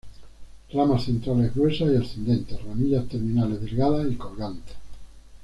[0.73, 4.73] Ramas centrales gruesas y ascendentes; ramillas terminales delgadas y colgantes.